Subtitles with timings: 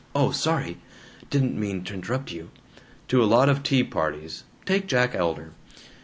[0.15, 0.31] Oh.
[0.31, 0.79] Sorry.
[1.29, 2.49] Didn't mean t' interrupt you.")"
[3.09, 4.45] to a lot of tea parties.
[4.65, 5.51] Take Jack Elder.